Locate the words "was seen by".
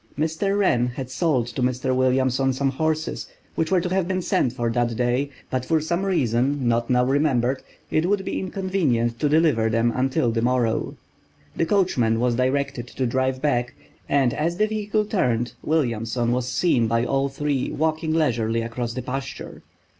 16.31-17.05